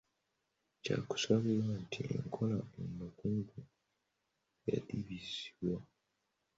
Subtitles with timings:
[0.81, 3.59] Kyakusaalirwa nti enkola eno kumpi
[4.69, 5.77] yadibizibwa.